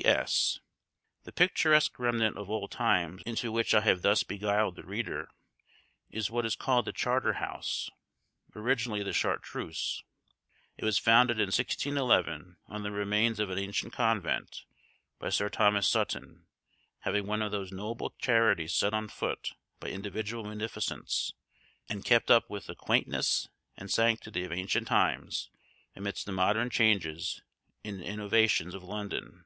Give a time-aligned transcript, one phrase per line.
[0.00, 0.58] P.S.
[1.24, 5.28] The picturesque remnant of old times into which I have thus beguiled the reader
[6.08, 7.90] is what is called the Charter House,
[8.56, 10.02] originally the Chartreuse.
[10.78, 14.64] It was founded in 1611, on the remains of an ancient convent,
[15.18, 16.46] by Sir Thomas Sutton,
[17.04, 21.34] being one of those noble charities set on foot by individual munificence,
[21.90, 23.46] and kept up with the quaintness
[23.76, 25.50] and sanctity of ancient times
[25.94, 27.42] amidst the modern changes
[27.84, 29.44] and innovations of London.